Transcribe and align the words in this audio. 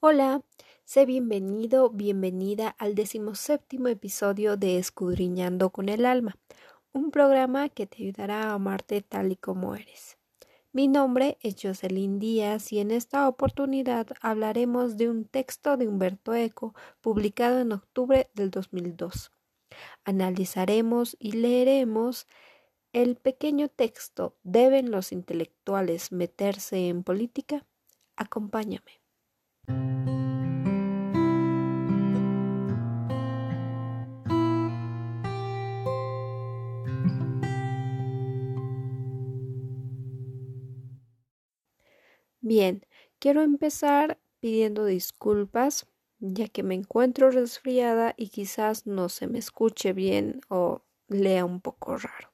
Hola, 0.00 0.42
sé 0.84 1.06
bienvenido, 1.06 1.90
bienvenida 1.90 2.68
al 2.78 2.94
decimoséptimo 2.94 3.88
episodio 3.88 4.56
de 4.56 4.78
Escudriñando 4.78 5.70
con 5.70 5.88
el 5.88 6.06
Alma, 6.06 6.38
un 6.92 7.10
programa 7.10 7.68
que 7.68 7.88
te 7.88 8.04
ayudará 8.04 8.44
a 8.44 8.52
amarte 8.52 9.02
tal 9.02 9.32
y 9.32 9.36
como 9.36 9.74
eres. 9.74 10.16
Mi 10.70 10.86
nombre 10.86 11.36
es 11.40 11.56
Jocelyn 11.60 12.20
Díaz 12.20 12.72
y 12.72 12.78
en 12.78 12.92
esta 12.92 13.26
oportunidad 13.26 14.06
hablaremos 14.20 14.96
de 14.96 15.10
un 15.10 15.24
texto 15.24 15.76
de 15.76 15.88
Humberto 15.88 16.32
Eco 16.32 16.76
publicado 17.00 17.58
en 17.58 17.72
octubre 17.72 18.30
del 18.34 18.52
2002. 18.52 19.32
Analizaremos 20.04 21.16
y 21.18 21.32
leeremos 21.32 22.28
el 22.92 23.16
pequeño 23.16 23.68
texto 23.68 24.36
¿Deben 24.44 24.92
los 24.92 25.10
intelectuales 25.10 26.12
meterse 26.12 26.86
en 26.86 27.02
política? 27.02 27.66
Acompáñame. 28.14 28.97
Bien, 42.40 42.86
quiero 43.18 43.42
empezar 43.42 44.18
pidiendo 44.40 44.84
disculpas 44.84 45.86
ya 46.20 46.48
que 46.48 46.62
me 46.62 46.74
encuentro 46.74 47.30
resfriada 47.30 48.14
y 48.16 48.28
quizás 48.28 48.86
no 48.86 49.08
se 49.08 49.26
me 49.26 49.38
escuche 49.38 49.92
bien 49.92 50.40
o 50.48 50.82
lea 51.08 51.44
un 51.44 51.60
poco 51.60 51.96
raro. 51.96 52.32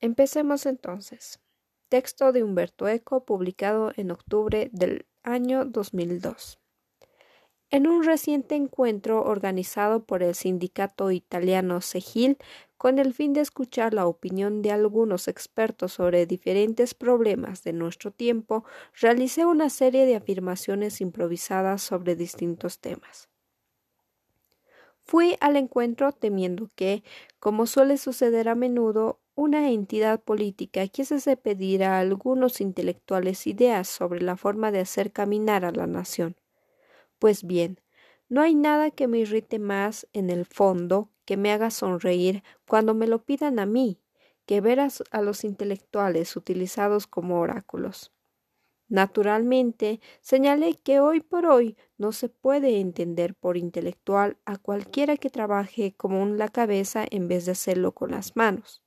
Empecemos 0.00 0.66
entonces. 0.66 1.38
Texto 1.92 2.32
de 2.32 2.42
Humberto 2.42 2.88
Eco 2.88 3.26
publicado 3.26 3.92
en 3.96 4.12
octubre 4.12 4.70
del 4.72 5.04
año 5.24 5.66
2002. 5.66 6.58
En 7.68 7.86
un 7.86 8.02
reciente 8.02 8.54
encuentro 8.54 9.22
organizado 9.22 10.02
por 10.02 10.22
el 10.22 10.34
sindicato 10.34 11.10
italiano 11.10 11.82
SEGIL 11.82 12.38
con 12.78 12.98
el 12.98 13.12
fin 13.12 13.34
de 13.34 13.42
escuchar 13.42 13.92
la 13.92 14.06
opinión 14.06 14.62
de 14.62 14.70
algunos 14.72 15.28
expertos 15.28 15.92
sobre 15.92 16.24
diferentes 16.24 16.94
problemas 16.94 17.62
de 17.62 17.74
nuestro 17.74 18.10
tiempo, 18.10 18.64
realicé 18.98 19.44
una 19.44 19.68
serie 19.68 20.06
de 20.06 20.16
afirmaciones 20.16 21.02
improvisadas 21.02 21.82
sobre 21.82 22.16
distintos 22.16 22.78
temas. 22.78 23.28
Fui 25.04 25.36
al 25.40 25.56
encuentro 25.56 26.12
temiendo 26.12 26.70
que, 26.74 27.04
como 27.38 27.66
suele 27.66 27.98
suceder 27.98 28.48
a 28.48 28.54
menudo, 28.54 29.21
una 29.34 29.70
entidad 29.70 30.20
política 30.22 30.86
quisiese 30.88 31.36
pedir 31.36 31.84
a 31.84 31.98
algunos 31.98 32.60
intelectuales 32.60 33.46
ideas 33.46 33.88
sobre 33.88 34.20
la 34.20 34.36
forma 34.36 34.70
de 34.70 34.80
hacer 34.80 35.10
caminar 35.10 35.64
a 35.64 35.72
la 35.72 35.86
nación. 35.86 36.36
Pues 37.18 37.44
bien, 37.44 37.80
no 38.28 38.42
hay 38.42 38.54
nada 38.54 38.90
que 38.90 39.08
me 39.08 39.18
irrite 39.18 39.58
más 39.58 40.06
en 40.12 40.28
el 40.28 40.44
fondo, 40.44 41.10
que 41.24 41.36
me 41.36 41.52
haga 41.52 41.70
sonreír 41.70 42.42
cuando 42.68 42.94
me 42.94 43.06
lo 43.06 43.24
pidan 43.24 43.58
a 43.58 43.66
mí, 43.66 44.00
que 44.44 44.60
ver 44.60 44.80
a, 44.80 45.22
los 45.22 45.44
intelectuales 45.44 46.36
utilizados 46.36 47.06
como 47.06 47.40
oráculos. 47.40 48.12
Naturalmente, 48.88 50.00
señalé 50.20 50.74
que 50.74 51.00
hoy 51.00 51.20
por 51.20 51.46
hoy 51.46 51.76
no 51.96 52.12
se 52.12 52.28
puede 52.28 52.80
entender 52.80 53.34
por 53.34 53.56
intelectual 53.56 54.36
a 54.44 54.58
cualquiera 54.58 55.16
que 55.16 55.30
trabaje 55.30 55.94
con 55.94 56.36
la 56.36 56.48
cabeza 56.48 57.06
en 57.10 57.28
vez 57.28 57.46
de 57.46 57.52
hacerlo 57.52 57.92
con 57.92 58.10
las 58.10 58.36
manos. 58.36 58.82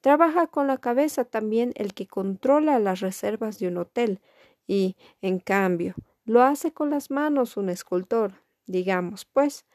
Trabaja 0.00 0.46
con 0.46 0.66
la 0.66 0.78
cabeza 0.78 1.24
también 1.24 1.72
el 1.76 1.92
que 1.94 2.06
controla 2.06 2.78
las 2.78 3.00
reservas 3.00 3.58
de 3.58 3.68
un 3.68 3.76
hotel 3.76 4.20
y, 4.66 4.96
en 5.20 5.40
cambio, 5.40 5.94
lo 6.24 6.42
hace 6.42 6.72
con 6.72 6.90
las 6.90 7.10
manos 7.10 7.56
un 7.56 7.68
escultor. 7.68 8.32
Digamos, 8.66 9.26
pues, 9.26 9.66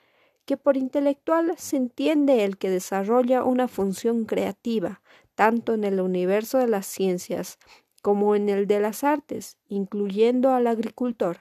que 0.46 0.58
por 0.58 0.78
intelectual 0.78 1.53
se 1.58 1.78
entiende 1.78 2.44
el 2.44 2.58
que 2.58 2.70
desarrolla 2.70 3.44
una 3.44 3.68
función 3.68 4.25
creativa, 4.25 5.02
tanto 5.35 5.74
en 5.74 5.84
el 5.84 6.00
universo 6.02 6.58
de 6.59 6.68
las 6.68 6.88
ciencias 6.88 7.59
como 8.02 8.35
en 8.35 8.50
el 8.50 8.68
de 8.68 8.80
las 8.80 9.03
artes, 9.03 9.58
incluyendo 9.68 10.52
al 10.52 10.68
agricultor, 10.68 11.40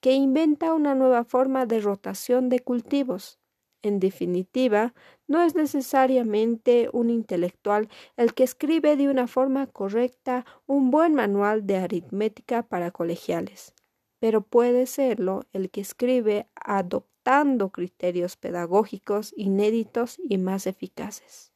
que 0.00 0.12
inventa 0.12 0.74
una 0.74 0.94
nueva 0.94 1.24
forma 1.24 1.66
de 1.66 1.80
rotación 1.80 2.48
de 2.50 2.60
cultivos, 2.60 3.38
en 3.82 4.00
definitiva, 4.00 4.94
no 5.26 5.42
es 5.42 5.54
necesariamente 5.54 6.88
un 6.92 7.10
intelectual 7.10 7.88
el 8.16 8.34
que 8.34 8.44
escribe 8.44 8.96
de 8.96 9.08
una 9.08 9.26
forma 9.26 9.66
correcta 9.66 10.44
un 10.66 10.90
buen 10.90 11.14
manual 11.14 11.66
de 11.66 11.76
aritmética 11.76 12.62
para 12.62 12.90
colegiales, 12.90 13.74
pero 14.18 14.42
puede 14.42 14.86
serlo 14.86 15.42
el 15.52 15.70
que 15.70 15.80
escribe 15.80 16.48
adoptando 16.54 17.70
criterios 17.70 18.36
pedagógicos 18.36 19.32
inéditos 19.36 20.18
y 20.22 20.38
más 20.38 20.66
eficaces. 20.66 21.52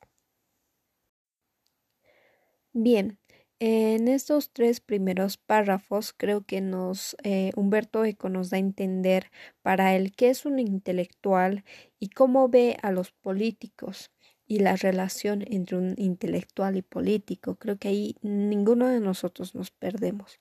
Bien, 2.72 3.18
en 3.60 4.06
estos 4.06 4.50
tres 4.50 4.80
primeros 4.80 5.36
párrafos 5.36 6.12
creo 6.16 6.44
que 6.44 6.60
nos 6.60 7.16
eh, 7.24 7.50
Humberto 7.56 8.04
Eco 8.04 8.28
nos 8.28 8.50
da 8.50 8.56
a 8.56 8.60
entender 8.60 9.30
para 9.62 9.96
él 9.96 10.12
qué 10.12 10.30
es 10.30 10.46
un 10.46 10.58
intelectual 10.58 11.64
y 11.98 12.10
cómo 12.10 12.48
ve 12.48 12.76
a 12.82 12.92
los 12.92 13.10
políticos 13.10 14.12
y 14.46 14.60
la 14.60 14.76
relación 14.76 15.44
entre 15.46 15.76
un 15.76 15.94
intelectual 15.98 16.76
y 16.76 16.82
político. 16.82 17.56
Creo 17.56 17.78
que 17.78 17.88
ahí 17.88 18.16
ninguno 18.22 18.88
de 18.88 19.00
nosotros 19.00 19.54
nos 19.54 19.70
perdemos. 19.70 20.40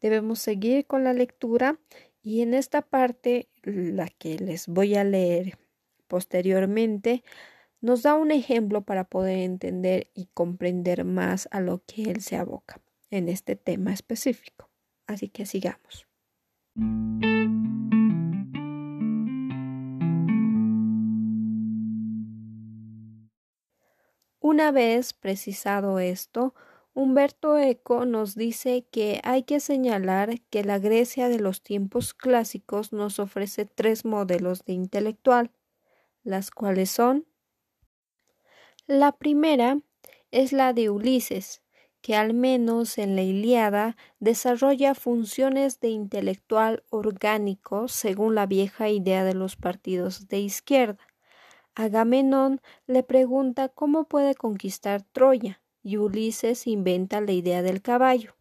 Debemos 0.00 0.38
seguir 0.40 0.86
con 0.86 1.04
la 1.04 1.14
lectura 1.14 1.78
y 2.22 2.42
en 2.42 2.54
esta 2.54 2.82
parte, 2.82 3.48
la 3.62 4.08
que 4.08 4.38
les 4.38 4.68
voy 4.68 4.96
a 4.96 5.04
leer 5.04 5.58
posteriormente, 6.08 7.24
nos 7.82 8.02
da 8.02 8.14
un 8.14 8.30
ejemplo 8.30 8.82
para 8.82 9.04
poder 9.04 9.38
entender 9.38 10.10
y 10.14 10.26
comprender 10.32 11.04
más 11.04 11.48
a 11.50 11.60
lo 11.60 11.82
que 11.84 12.04
él 12.04 12.22
se 12.22 12.36
aboca 12.36 12.80
en 13.10 13.28
este 13.28 13.56
tema 13.56 13.92
específico. 13.92 14.70
Así 15.06 15.28
que 15.28 15.44
sigamos. 15.44 16.06
Una 24.38 24.70
vez 24.70 25.12
precisado 25.12 25.98
esto, 25.98 26.54
Humberto 26.94 27.58
Eco 27.58 28.06
nos 28.06 28.36
dice 28.36 28.86
que 28.92 29.20
hay 29.24 29.42
que 29.42 29.60
señalar 29.60 30.40
que 30.50 30.62
la 30.62 30.78
Grecia 30.78 31.28
de 31.28 31.40
los 31.40 31.62
tiempos 31.62 32.14
clásicos 32.14 32.92
nos 32.92 33.18
ofrece 33.18 33.64
tres 33.64 34.04
modelos 34.04 34.64
de 34.64 34.74
intelectual, 34.74 35.50
las 36.22 36.50
cuales 36.50 36.90
son 36.90 37.26
la 38.86 39.12
primera 39.12 39.80
es 40.30 40.52
la 40.52 40.72
de 40.72 40.90
Ulises, 40.90 41.62
que 42.00 42.16
al 42.16 42.34
menos 42.34 42.98
en 42.98 43.14
la 43.14 43.22
Ilíada 43.22 43.96
desarrolla 44.18 44.94
funciones 44.94 45.78
de 45.78 45.90
intelectual 45.90 46.82
orgánico 46.90 47.86
según 47.86 48.34
la 48.34 48.46
vieja 48.46 48.88
idea 48.88 49.24
de 49.24 49.34
los 49.34 49.54
partidos 49.54 50.26
de 50.26 50.40
izquierda. 50.40 51.06
Agamenón 51.74 52.60
le 52.86 53.04
pregunta 53.04 53.68
cómo 53.68 54.04
puede 54.04 54.34
conquistar 54.34 55.02
Troya, 55.02 55.62
y 55.84 55.96
Ulises 55.96 56.66
inventa 56.66 57.20
la 57.20 57.32
idea 57.32 57.62
del 57.62 57.82
caballo. 57.82 58.34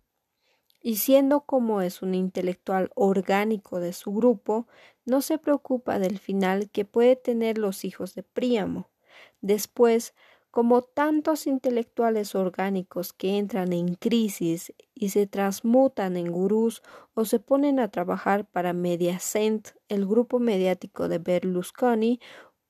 Y 0.81 0.95
siendo 0.95 1.41
como 1.41 1.81
es 1.81 2.01
un 2.01 2.15
intelectual 2.15 2.89
orgánico 2.95 3.79
de 3.79 3.93
su 3.93 4.11
grupo, 4.11 4.67
no 5.05 5.21
se 5.21 5.37
preocupa 5.37 5.99
del 5.99 6.17
final 6.17 6.71
que 6.71 6.83
puede 6.83 7.15
tener 7.15 7.59
los 7.59 7.85
hijos 7.85 8.15
de 8.15 8.23
Príamo. 8.23 8.89
Después 9.41 10.13
como 10.51 10.81
tantos 10.81 11.47
intelectuales 11.47 12.35
orgánicos 12.35 13.13
que 13.13 13.37
entran 13.37 13.71
en 13.71 13.95
crisis 13.95 14.73
y 14.93 15.09
se 15.09 15.25
transmutan 15.25 16.17
en 16.17 16.29
gurús 16.29 16.83
o 17.13 17.23
se 17.23 17.39
ponen 17.39 17.79
a 17.79 17.87
trabajar 17.87 18.45
para 18.45 18.73
Mediacent, 18.73 19.69
el 19.87 20.05
grupo 20.05 20.39
mediático 20.39 21.07
de 21.07 21.19
Berlusconi, 21.19 22.19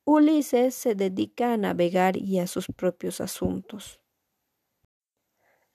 Ulises 0.03 0.75
se 0.75 0.93
dedica 0.95 1.53
a 1.53 1.57
navegar 1.57 2.17
y 2.17 2.39
a 2.39 2.47
sus 2.47 2.67
propios 2.67 3.19
asuntos. 3.19 3.99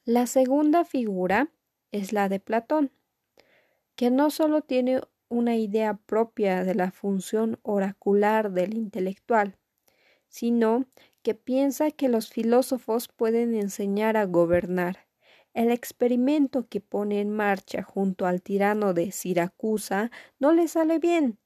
La 0.05 0.29
segunda 0.29 0.85
figura 0.85 1.53
es 1.91 2.13
la 2.13 2.29
de 2.29 2.39
Platón, 2.39 2.93
que 3.97 4.11
no 4.11 4.31
solo 4.31 4.63
tiene 4.63 5.01
una 5.29 5.57
idea 5.57 5.95
propia 5.95 6.63
de 6.63 6.77
la 6.77 6.93
función 6.93 7.59
oracular 7.63 8.53
del 8.53 8.77
intelectual, 8.77 9.59
sino 10.29 10.87
que 11.23 11.35
piensa 11.35 11.91
que 11.91 12.09
los 12.09 12.29
filósofos 12.29 13.09
pueden 13.09 13.55
enseñar 13.55 14.17
a 14.17 14.27
gobernar. 14.27 15.07
El 15.55 15.71
experimento 15.71 16.69
que 16.69 16.81
pone 16.81 17.21
en 17.21 17.31
marcha 17.31 17.83
junto 17.83 18.27
al 18.27 18.43
tirano 18.43 18.93
de 18.95 19.11
Siracusa 19.11 20.11
no 20.39 20.53
le 20.53 20.69
sale 20.69 20.99
bien, 20.99 21.39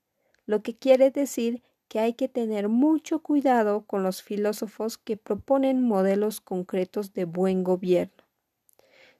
lo 0.46 0.62
que 0.62 0.76
quiere 0.76 1.10
decir 1.10 1.62
que 1.88 1.98
hay 2.00 2.14
que 2.14 2.28
tener 2.28 2.68
mucho 2.68 3.22
cuidado 3.22 3.86
con 3.86 4.02
los 4.02 4.22
filósofos 4.22 4.98
que 4.98 5.16
proponen 5.16 5.82
modelos 5.82 6.40
concretos 6.40 7.12
de 7.12 7.24
buen 7.24 7.64
gobierno. 7.64 8.24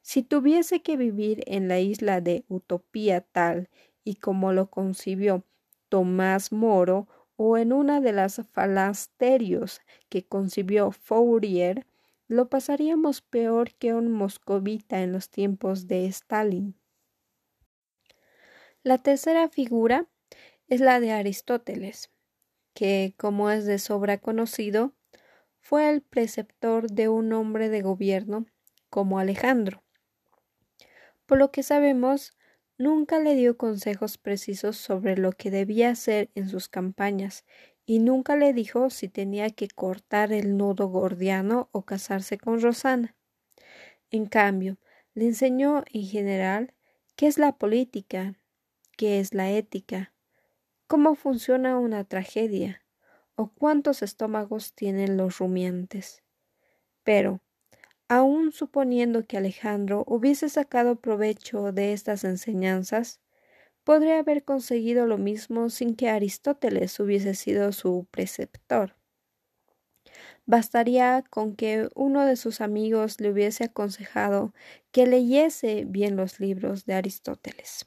Si 0.03 0.23
tuviese 0.23 0.83
que 0.83 0.97
vivir 0.97 1.43
en 1.47 1.69
la 1.69 1.81
isla 1.81 2.21
de 2.21 2.45
utopía 2.49 3.21
tal 3.21 3.69
y 4.05 4.17
como 4.17 4.53
lo 4.53 4.71
concibió 4.71 5.45
Tomás 5.89 6.53
Moro 6.53 7.07
o 7.43 7.57
en 7.57 7.73
una 7.73 8.03
de 8.03 8.13
las 8.13 8.43
falasterios 8.53 9.81
que 10.11 10.27
concibió 10.27 10.93
Fourier, 10.93 11.87
lo 12.29 12.51
pasaríamos 12.51 13.23
peor 13.23 13.73
que 13.77 13.95
un 13.95 14.13
moscovita 14.13 15.01
en 15.01 15.13
los 15.13 15.31
tiempos 15.31 15.87
de 15.87 16.05
Stalin. 16.05 16.79
La 18.83 18.99
tercera 18.99 19.49
figura 19.49 20.07
es 20.69 20.83
la 20.83 21.01
de 21.01 21.13
Aristóteles, 21.13 22.11
que, 22.75 23.15
como 23.17 23.51
es 23.51 23.65
de 23.65 23.79
sobra 23.79 24.19
conocido, 24.19 24.93
fue 25.61 25.89
el 25.89 26.03
preceptor 26.03 26.91
de 26.91 27.09
un 27.09 27.33
hombre 27.33 27.71
de 27.71 27.81
gobierno 27.81 28.45
como 28.91 29.19
Alejandro. 29.19 29.83
Por 31.25 31.39
lo 31.39 31.51
que 31.53 31.63
sabemos, 31.63 32.37
nunca 32.81 33.19
le 33.19 33.35
dio 33.35 33.59
consejos 33.59 34.17
precisos 34.17 34.79
sobre 34.79 35.15
lo 35.15 35.33
que 35.33 35.51
debía 35.51 35.91
hacer 35.91 36.31
en 36.35 36.49
sus 36.49 36.71
campañas 36.71 37.45
y 37.85 37.99
nunca 37.99 38.37
le 38.37 38.55
dijo 38.55 38.89
si 38.89 39.07
tenía 39.07 39.51
que 39.51 39.69
cortar 39.69 40.33
el 40.33 40.57
nudo 40.57 40.89
gordiano 40.89 41.69
o 41.73 41.85
casarse 41.85 42.39
con 42.39 42.59
Rosana. 42.59 43.15
En 44.11 44.25
cambio, 44.25 44.79
le 45.13 45.27
enseñó 45.27 45.85
en 45.93 46.07
general 46.07 46.73
qué 47.17 47.27
es 47.27 47.37
la 47.37 47.53
política, 47.59 48.41
qué 48.97 49.21
es 49.21 49.35
la 49.35 49.51
ética, 49.51 50.15
cómo 50.87 51.17
funciona 51.17 51.79
una 51.79 52.05
tragedia 52.05 52.83
o 53.35 53.53
cuántos 53.53 54.01
estómagos 54.01 54.73
tienen 54.73 55.19
los 55.19 55.37
rumiantes. 55.37 56.23
Pero, 57.03 57.43
aun 58.11 58.51
suponiendo 58.51 59.25
que 59.25 59.37
Alejandro 59.37 60.03
hubiese 60.09 60.49
sacado 60.49 60.97
provecho 60.97 61.71
de 61.71 61.93
estas 61.93 62.25
enseñanzas, 62.25 63.21
podría 63.85 64.19
haber 64.19 64.45
conseguido 64.45 65.07
lo 65.07 65.17
mismo 65.17 65.71
sin 65.71 65.95
que 65.95 66.11
Aristóteles 66.11 66.99
hubiese 66.99 67.35
sido 67.37 67.71
su 67.71 68.09
preceptor. 68.11 68.97
Bastaría 70.45 71.23
con 71.31 71.55
que 71.55 71.89
uno 71.95 72.27
de 72.27 72.35
sus 72.35 72.61
amigos 72.61 73.21
le 73.21 73.31
hubiese 73.31 73.63
aconsejado 73.63 74.53
que 74.91 75.07
leyese 75.07 75.85
bien 75.87 76.17
los 76.17 76.41
libros 76.41 76.87
de 76.87 76.95
Aristóteles. 76.95 77.87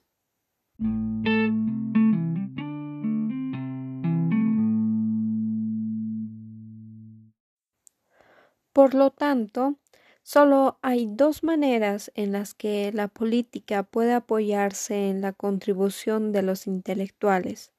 Por 8.72 8.96
lo 8.96 9.12
tanto, 9.12 9.78
solo 10.24 10.80
hay 10.82 11.08
dos 11.08 11.44
maneras 11.44 12.12
en 12.16 12.32
las 12.32 12.54
que 12.54 12.92
la 12.94 13.08
política 13.08 13.84
puede 13.84 14.14
apoyarse 14.14 15.10
en 15.10 15.22
la 15.22 15.34
contribución 15.34 16.32
de 16.32 16.42
los 16.42 16.66
intelectuales. 16.68 17.74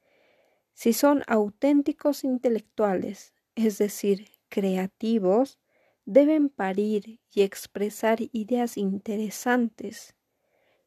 Si 0.73 0.93
son 0.93 1.23
auténticos 1.27 2.25
intelectuales, 2.25 3.35
es 3.55 3.79
decir, 3.79 4.29
creativos, 4.49 5.59
deben 6.05 6.49
parir 6.49 7.21
y 7.33 7.43
expresar 7.43 8.19
ideas 8.33 8.77
interesantes. 8.77 10.15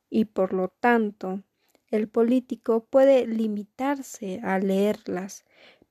Y 0.09 0.25
por 0.25 0.53
lo 0.53 0.69
tanto, 0.69 1.43
el 1.89 2.07
político 2.07 2.85
puede 2.85 3.27
limitarse 3.27 4.39
a 4.43 4.59
leerlas, 4.59 5.45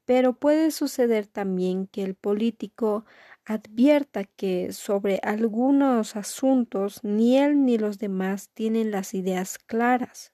pero 0.04 0.34
puede 0.34 0.70
suceder 0.70 1.26
también 1.26 1.86
que 1.86 2.02
el 2.02 2.14
político 2.14 3.04
advierta 3.46 4.24
que 4.24 4.72
sobre 4.72 5.20
algunos 5.22 6.16
asuntos 6.16 7.02
ni 7.04 7.38
él 7.38 7.64
ni 7.64 7.78
los 7.78 7.98
demás 7.98 8.50
tienen 8.52 8.90
las 8.90 9.14
ideas 9.14 9.58
claras 9.58 10.32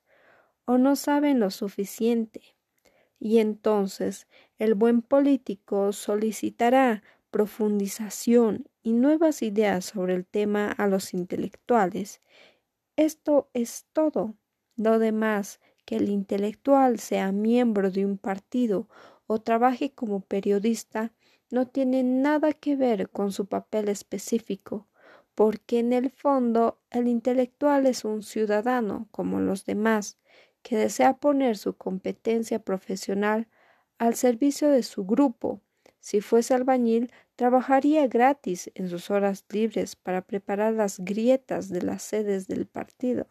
o 0.65 0.79
no 0.79 0.97
saben 0.97 1.39
lo 1.39 1.51
suficiente. 1.51 2.41
Y 3.21 3.39
entonces 3.39 4.27
el 4.59 4.75
buen 4.75 5.03
político 5.03 5.93
solicitará 5.93 7.03
profundización 7.31 8.67
y 8.83 8.93
nuevas 8.95 9.43
ideas 9.43 9.85
sobre 9.85 10.15
el 10.15 10.27
tema 10.27 10.73
a 10.73 10.87
los 10.87 11.15
intelectuales. 11.15 12.21
Esto 12.97 13.51
es 13.53 13.87
todo. 13.93 14.37
Lo 14.77 14.99
demás, 14.99 15.61
que 15.85 15.97
el 15.97 16.09
intelectual 16.09 16.99
sea 16.99 17.31
miembro 17.33 17.91
de 17.91 18.07
un 18.07 18.17
partido 18.19 18.89
o 19.27 19.41
trabaje 19.41 19.93
como 19.93 20.21
periodista, 20.21 21.13
no 21.53 21.69
tiene 21.69 22.03
nada 22.03 22.55
que 22.55 22.77
ver 22.77 23.11
con 23.11 23.31
su 23.31 23.45
papel 23.45 23.91
específico, 23.91 24.89
porque 25.35 25.81
en 25.81 25.93
el 25.93 26.11
fondo 26.11 26.81
el 26.91 27.09
intelectual 27.09 27.87
es 27.87 28.07
un 28.07 28.23
ciudadano 28.23 29.07
como 29.11 29.39
los 29.39 29.67
demás, 29.67 30.19
que 30.63 30.79
desea 30.79 31.19
poner 31.19 31.59
su 31.59 31.77
competencia 31.77 32.59
profesional 32.59 33.49
al 33.99 34.15
servicio 34.15 34.71
de 34.71 34.83
su 34.83 35.05
grupo. 35.05 35.61
Si 36.01 36.23
fuese 36.23 36.55
albañil, 36.55 37.13
trabajaría 37.37 38.07
gratis 38.07 38.71
en 38.75 38.89
sus 38.89 39.11
horas 39.11 39.45
libres 39.51 39.95
para 39.95 40.23
preparar 40.23 40.73
las 40.73 41.01
grietas 41.01 41.69
de 41.69 41.83
las 41.83 42.03
sedes 42.03 42.47
del 42.47 42.67
partido. 42.67 43.29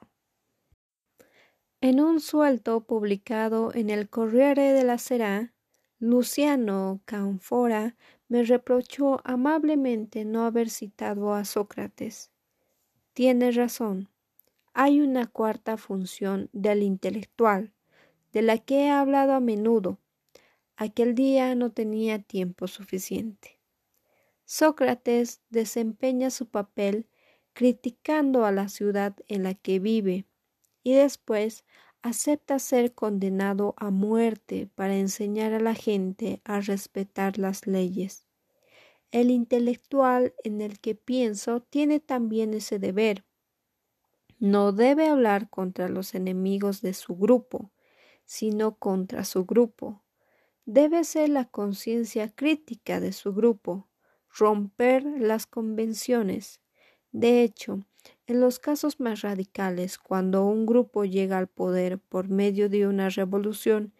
En 1.82 2.00
un 2.00 2.20
suelto 2.20 2.82
publicado 2.82 3.74
en 3.74 3.90
el 3.90 4.10
Corriere 4.10 4.74
de 4.74 4.84
la 4.84 5.00
Sera, 5.00 5.56
Luciano 6.04 7.00
Canfora 7.06 7.96
me 8.28 8.42
reprochó 8.42 9.22
amablemente 9.24 10.26
no 10.26 10.46
haber 10.46 10.72
citado 10.72 11.36
a 11.36 11.46
Sócrates. 11.46 12.32
Tiene 13.14 13.52
razón. 13.52 14.10
Hay 14.74 15.00
una 15.00 15.28
cuarta 15.28 15.78
función 15.78 16.50
del 16.54 16.82
intelectual, 16.82 17.72
de 18.34 18.42
la 18.42 18.58
que 18.58 18.86
he 18.86 18.90
hablado 18.90 19.34
a 19.34 19.40
menudo. 19.40 20.00
Aquel 20.76 21.14
día 21.14 21.54
no 21.54 21.72
tenía 21.72 22.18
tiempo 22.18 22.68
suficiente. 22.68 23.60
Sócrates 24.44 25.42
desempeña 25.52 26.32
su 26.32 26.48
papel 26.48 27.06
criticando 27.54 28.46
a 28.46 28.52
la 28.52 28.70
ciudad 28.70 29.16
en 29.28 29.44
la 29.44 29.54
que 29.54 29.78
vive, 29.78 30.26
y 30.82 30.94
después 30.94 31.64
acepta 32.02 32.60
ser 32.60 32.94
condenado 32.94 33.74
a 33.78 33.92
muerte 33.92 34.70
para 34.76 34.98
enseñar 34.98 35.54
a 35.54 35.60
la 35.60 35.76
gente 35.76 36.42
a 36.44 36.60
respetar 36.62 37.38
las 37.38 37.68
leyes. 37.68 38.26
El 39.12 39.30
intelectual 39.30 40.34
en 40.44 40.62
el 40.62 40.80
que 40.80 40.96
pienso 40.96 41.62
tiene 41.62 42.00
también 42.00 42.54
ese 42.54 42.80
deber. 42.80 43.26
No 44.40 44.72
debe 44.72 45.08
hablar 45.08 45.50
contra 45.50 45.90
los 45.90 46.16
enemigos 46.16 46.82
de 46.82 46.94
su 46.94 47.16
grupo, 47.16 47.72
sino 48.26 48.78
contra 48.78 49.24
su 49.26 49.46
grupo. 49.46 50.04
Debe 50.66 51.04
ser 51.04 51.30
la 51.30 51.46
conciencia 51.50 52.30
crítica 52.34 53.00
de 53.00 53.12
su 53.12 53.34
grupo, 53.34 53.90
romper 54.30 55.04
las 55.04 55.46
convenciones. 55.46 56.62
De 57.12 57.44
hecho, 57.44 57.86
en 58.28 58.40
los 58.40 58.60
casos 58.60 59.00
más 59.00 59.22
radicales, 59.22 59.98
cuando 59.98 60.46
un 60.46 60.66
grupo 60.66 61.06
llega 61.06 61.38
al 61.38 61.48
poder 61.48 62.00
por 62.00 62.30
medio 62.30 62.70
de 62.70 62.88
una 62.88 63.10
revolución, 63.10 63.94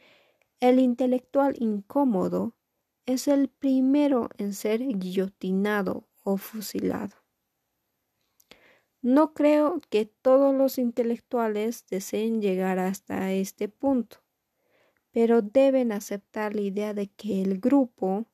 el 0.60 0.80
intelectual 0.80 1.56
incómodo 1.60 2.56
es 3.06 3.28
el 3.28 3.50
primero 3.50 4.30
en 4.38 4.54
ser 4.54 4.80
guillotinado 4.82 6.08
o 6.24 6.38
fusilado. 6.38 7.16
No 9.02 9.34
creo 9.34 9.82
que 9.90 10.06
todos 10.06 10.54
los 10.54 10.78
intelectuales 10.78 11.86
deseen 11.90 12.42
llegar 12.42 12.78
hasta 12.78 13.32
este 13.32 13.68
punto, 13.68 14.18
pero 15.12 15.42
deben 15.42 15.92
aceptar 15.92 16.56
la 16.56 16.62
idea 16.62 16.94
de 16.94 17.08
que 17.08 17.42
el 17.42 17.60
grupo 17.60 18.28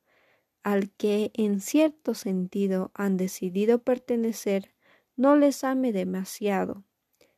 al 0.62 0.90
que 0.92 1.30
en 1.34 1.60
cierto 1.60 2.14
sentido 2.14 2.90
han 2.94 3.16
decidido 3.16 3.82
pertenecer 3.82 4.74
no 5.18 5.36
les 5.36 5.64
ame 5.64 5.92
demasiado. 5.92 6.84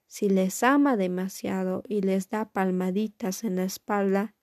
Si 0.07 0.29
les 0.29 0.63
ama 0.63 0.97
demasiado 0.99 1.83
y 1.89 2.03
les 2.03 2.29
da 2.29 2.45
palmaditas 2.45 3.43
en 3.43 3.57
la 3.57 3.65
espalda, 3.65 4.35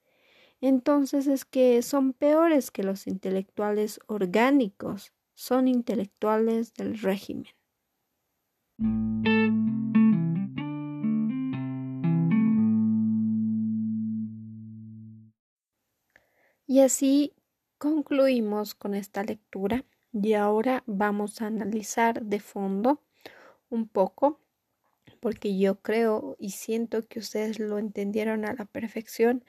entonces 0.60 1.28
es 1.28 1.46
que 1.46 1.84
son 1.84 2.14
peores 2.14 2.72
que 2.72 2.82
los 2.82 3.06
intelectuales 3.06 4.00
orgánicos, 4.08 5.14
son 5.36 5.68
intelectuales 5.68 6.74
del 6.74 6.98
régimen. 7.00 7.54
Y 16.66 16.80
así 16.80 17.36
concluimos 17.78 18.74
con 18.74 18.96
esta 18.96 19.24
lectura 19.24 19.86
y 20.12 20.34
ahora 20.34 20.84
vamos 20.88 21.40
a 21.44 21.48
analizar 21.48 22.24
de 22.24 22.40
fondo 22.40 23.04
un 23.70 23.88
poco 23.88 24.40
porque 25.20 25.58
yo 25.58 25.82
creo 25.82 26.36
y 26.40 26.52
siento 26.52 27.08
que 27.08 27.20
ustedes 27.20 27.60
lo 27.60 27.78
entendieron 27.80 28.46
a 28.46 28.54
la 28.54 28.66
perfección. 28.66 29.44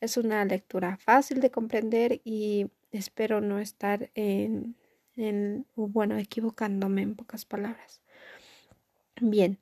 Es 0.00 0.16
una 0.16 0.44
lectura 0.44 0.96
fácil 0.96 1.40
de 1.40 1.50
comprender 1.50 2.20
y 2.24 2.70
espero 2.90 3.40
no 3.40 3.58
estar 3.58 4.10
en, 4.14 4.76
en 5.16 5.66
bueno, 5.76 6.18
equivocándome 6.18 7.02
en 7.02 7.14
pocas 7.14 7.44
palabras. 7.44 8.00
Bien, 9.20 9.58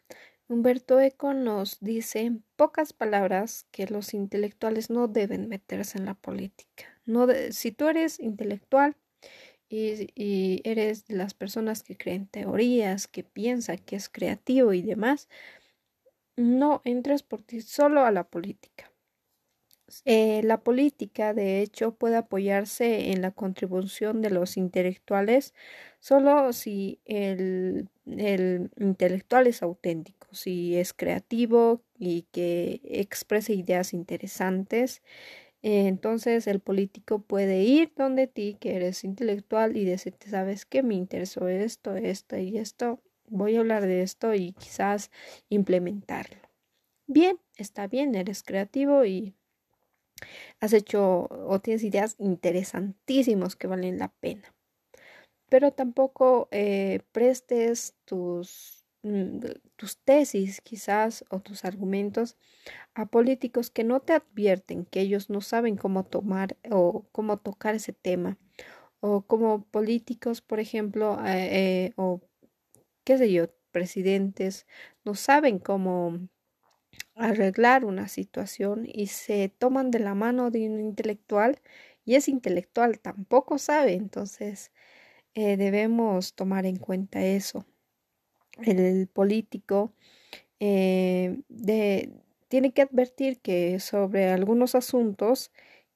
Humberto 0.48 0.98
Eco 1.00 1.34
nos 1.34 1.78
dice 1.80 2.20
en 2.20 2.44
pocas 2.56 2.92
palabras 2.92 3.66
que 3.70 3.86
los 3.86 4.14
intelectuales 4.14 4.90
no 4.90 5.06
deben 5.06 5.48
meterse 5.48 5.98
en 5.98 6.06
la 6.06 6.14
política. 6.14 6.86
No 7.04 7.26
si 7.50 7.72
tú 7.72 7.88
eres 7.88 8.18
intelectual 8.18 8.96
y, 9.70 10.60
eres 10.64 11.06
de 11.06 11.16
las 11.16 11.34
personas 11.34 11.82
que 11.82 11.96
creen 11.96 12.26
teorías, 12.26 13.06
que 13.06 13.22
piensa 13.24 13.76
que 13.76 13.96
es 13.96 14.08
creativo 14.08 14.72
y 14.72 14.82
demás, 14.82 15.28
no 16.36 16.82
entres 16.84 17.22
por 17.22 17.42
ti 17.42 17.60
solo 17.60 18.04
a 18.04 18.10
la 18.10 18.24
política. 18.24 18.90
Eh, 20.04 20.42
la 20.44 20.60
política, 20.62 21.34
de 21.34 21.60
hecho, 21.62 21.94
puede 21.94 22.16
apoyarse 22.16 23.10
en 23.10 23.22
la 23.22 23.32
contribución 23.32 24.22
de 24.22 24.30
los 24.30 24.56
intelectuales 24.56 25.52
solo 25.98 26.52
si 26.52 27.00
el, 27.04 27.88
el, 28.06 28.70
intelectual 28.78 29.46
es 29.48 29.62
auténtico, 29.62 30.28
si 30.32 30.76
es 30.76 30.92
creativo 30.94 31.82
y 31.98 32.22
que 32.32 32.80
exprese 32.84 33.52
ideas 33.54 33.92
interesantes. 33.92 35.02
Eh, 35.62 35.88
entonces 35.88 36.46
el 36.46 36.60
político 36.60 37.20
puede 37.20 37.62
ir 37.62 37.92
donde 37.96 38.26
ti, 38.26 38.56
que 38.58 38.76
eres 38.76 39.04
intelectual, 39.04 39.76
y 39.76 39.84
decirte, 39.84 40.30
sabes 40.30 40.64
que 40.64 40.82
me 40.82 40.94
interesó 40.94 41.48
esto, 41.48 41.96
esto 41.96 42.38
y 42.38 42.56
esto, 42.58 43.00
voy 43.28 43.56
a 43.56 43.60
hablar 43.60 43.86
de 43.86 44.02
esto 44.02 44.34
y 44.34 44.52
quizás 44.52 45.10
implementarlo. 45.48 46.38
Bien, 47.06 47.38
está 47.56 47.86
bien, 47.88 48.14
eres 48.14 48.42
creativo 48.42 49.04
y 49.04 49.34
has 50.60 50.72
hecho 50.72 51.28
o 51.30 51.60
tienes 51.60 51.82
ideas 51.82 52.14
interesantísimas 52.18 53.56
que 53.56 53.66
valen 53.66 53.98
la 53.98 54.08
pena. 54.20 54.54
Pero 55.48 55.72
tampoco 55.72 56.48
eh, 56.52 57.00
prestes 57.12 57.94
tus, 58.04 58.79
tus 59.76 59.99
tesis 59.99 60.61
quizás 60.61 61.25
o 61.30 61.40
tus 61.40 61.64
argumentos 61.64 62.37
a 62.95 63.07
políticos 63.07 63.71
que 63.71 63.85
no 63.85 64.00
te 64.00 64.14
advierten 64.14 64.85
que 64.87 65.00
ellos 65.00 65.30
no 65.30 65.40
saben 65.40 65.76
cómo 65.76 66.04
tomar 66.04 66.57
o 66.71 67.07
cómo 67.12 67.38
tocar 67.38 67.75
ese 67.75 67.92
tema. 67.92 68.38
O 69.00 69.23
como 69.23 69.64
políticos, 69.64 70.42
por 70.42 70.61
ejemplo, 70.61 71.19
eh, 71.26 71.87
eh, 71.88 71.92
o 71.97 72.21
qué 73.04 73.19
sé 73.19 73.33
yo, 73.33 73.47
presidentes, 73.73 74.66
no 75.04 75.14
saben 75.14 75.59
cómo 75.59 76.19
arreglar 77.14 77.85
una 77.85 78.09
situación 78.09 78.85
y 78.92 79.07
se 79.09 79.49
toman 79.49 79.90
de 79.90 80.00
la 80.00 80.14
mano 80.14 80.50
de 80.50 80.69
un 80.69 80.80
intelectual 80.80 81.61
y 82.04 82.16
ese 82.16 82.30
intelectual 82.33 82.99
tampoco 83.00 83.59
sabe, 83.59 83.95
entonces 83.95 84.73
eh, 85.35 85.57
debemos 85.57 86.35
tomar 86.35 86.66
en 86.66 86.76
cuenta 86.76 87.23
eso. 87.25 87.66
El 88.59 89.09
político 89.09 89.92
eh, 90.61 91.40
de, 91.49 92.11
tiene 92.49 92.73
que 92.73 92.83
advertir 92.83 93.40
que 93.40 93.80
sobre 93.80 94.30
algunos 94.30 94.75
asuntos 94.75 95.50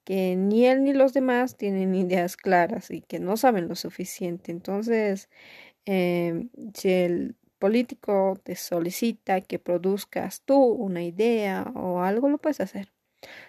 que 0.04 0.36
ni 0.36 0.66
él 0.66 0.84
ni 0.84 0.92
los 0.92 1.14
demás 1.14 1.56
tienen 1.56 1.94
ideas 1.94 2.36
claras 2.36 2.90
y 2.90 3.00
que 3.00 3.18
no 3.20 3.36
saben 3.36 3.68
lo 3.68 3.74
suficiente. 3.74 4.52
Entonces, 4.52 5.28
eh, 5.86 6.48
si 6.74 6.90
el 6.90 7.36
político 7.58 8.38
te 8.42 8.56
solicita 8.56 9.40
que 9.40 9.58
produzcas 9.58 10.42
tú 10.42 10.58
una 10.62 11.02
idea 11.02 11.72
o 11.74 12.02
algo, 12.02 12.28
lo 12.28 12.38
puedes 12.38 12.60
hacer. 12.60 12.92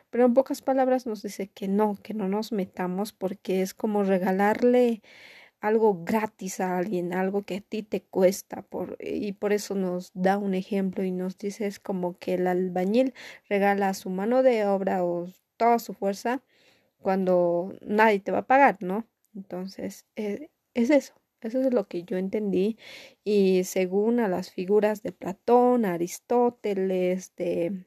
Pero 0.09 0.25
en 0.25 0.33
pocas 0.33 0.61
palabras 0.61 1.05
nos 1.05 1.21
dice 1.21 1.47
que 1.49 1.67
no, 1.67 1.97
que 2.01 2.13
no 2.13 2.29
nos 2.29 2.51
metamos 2.51 3.13
porque 3.13 3.61
es 3.61 3.73
como 3.73 4.03
regalarle 4.03 5.01
algo 5.67 6.03
gratis 6.03 6.59
a 6.59 6.77
alguien, 6.77 7.13
algo 7.13 7.43
que 7.43 7.57
a 7.57 7.61
ti 7.61 7.83
te 7.83 8.01
cuesta, 8.03 8.65
y 8.99 9.33
por 9.33 9.53
eso 9.53 9.75
nos 9.75 10.11
da 10.13 10.37
un 10.37 10.53
ejemplo 10.53 11.03
y 11.03 11.11
nos 11.11 11.37
dice 11.37 11.65
es 11.67 11.79
como 11.79 12.17
que 12.19 12.35
el 12.35 12.47
albañil 12.47 13.13
regala 13.49 13.93
su 13.93 14.09
mano 14.09 14.43
de 14.43 14.65
obra 14.67 15.03
o 15.05 15.27
toda 15.57 15.79
su 15.79 15.93
fuerza 15.93 16.43
cuando 17.01 17.73
nadie 17.81 18.19
te 18.19 18.31
va 18.31 18.39
a 18.39 18.47
pagar, 18.47 18.77
¿no? 18.81 19.07
Entonces, 19.35 20.05
eh, 20.15 20.49
es 20.73 20.89
eso. 20.91 21.13
Eso 21.41 21.61
es 21.61 21.73
lo 21.73 21.87
que 21.87 22.03
yo 22.03 22.17
entendí 22.17 22.77
y 23.23 23.63
según 23.65 24.19
a 24.19 24.27
las 24.27 24.51
figuras 24.51 25.03
de 25.03 25.11
Platón, 25.13 25.85
Aristóteles, 25.85 27.35
de 27.37 27.85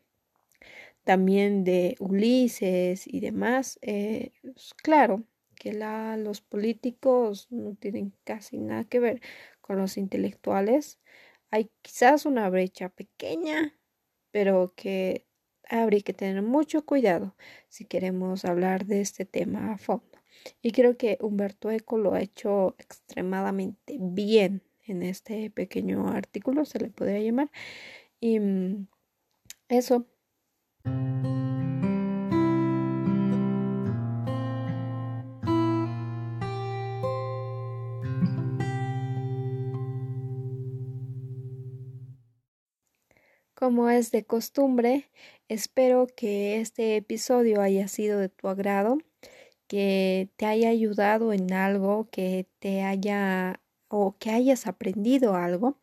también 1.06 1.64
de 1.64 1.96
Ulises 2.00 3.06
y 3.06 3.20
demás, 3.20 3.78
eh, 3.82 4.32
pues, 4.42 4.74
claro 4.82 5.27
que 5.58 5.72
los 5.72 6.40
políticos 6.40 7.48
no 7.50 7.74
tienen 7.74 8.14
casi 8.24 8.58
nada 8.58 8.84
que 8.84 9.00
ver 9.00 9.20
con 9.60 9.78
los 9.78 9.96
intelectuales. 9.96 11.00
Hay 11.50 11.70
quizás 11.82 12.26
una 12.26 12.48
brecha 12.48 12.88
pequeña, 12.88 13.74
pero 14.30 14.72
que 14.76 15.26
habría 15.68 16.00
que 16.00 16.14
tener 16.14 16.42
mucho 16.42 16.84
cuidado 16.84 17.36
si 17.68 17.84
queremos 17.84 18.44
hablar 18.44 18.86
de 18.86 19.00
este 19.00 19.24
tema 19.24 19.72
a 19.72 19.78
fondo. 19.78 20.06
Y 20.62 20.72
creo 20.72 20.96
que 20.96 21.18
Humberto 21.20 21.70
Eco 21.70 21.98
lo 21.98 22.14
ha 22.14 22.20
hecho 22.20 22.76
extremadamente 22.78 23.96
bien 23.98 24.62
en 24.86 25.02
este 25.02 25.50
pequeño 25.50 26.08
artículo, 26.08 26.64
se 26.64 26.78
le 26.78 26.90
podría 26.90 27.20
llamar. 27.20 27.50
Y 28.20 28.40
mm, 28.40 28.86
eso. 29.68 30.06
Como 43.58 43.90
es 43.90 44.12
de 44.12 44.24
costumbre, 44.24 45.10
espero 45.48 46.06
que 46.06 46.60
este 46.60 46.94
episodio 46.94 47.60
haya 47.60 47.88
sido 47.88 48.20
de 48.20 48.28
tu 48.28 48.46
agrado 48.46 48.98
que 49.66 50.30
te 50.36 50.46
haya 50.46 50.68
ayudado 50.68 51.32
en 51.32 51.52
algo, 51.52 52.08
que 52.12 52.46
te 52.60 52.82
haya 52.82 53.60
o 53.88 54.16
que 54.16 54.30
hayas 54.30 54.68
aprendido 54.68 55.34
algo. 55.34 55.76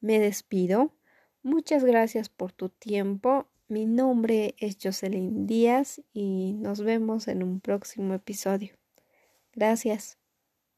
Me 0.00 0.20
despido. 0.20 0.94
Muchas 1.42 1.82
gracias 1.82 2.28
por 2.28 2.52
tu 2.52 2.68
tiempo. 2.68 3.48
Mi 3.66 3.84
nombre 3.84 4.54
es 4.58 4.78
Jocelyn 4.80 5.44
Díaz 5.48 6.00
y 6.12 6.52
nos 6.52 6.82
vemos 6.82 7.26
en 7.26 7.42
un 7.42 7.60
próximo 7.60 8.14
episodio. 8.14 8.76
Gracias. 9.52 10.18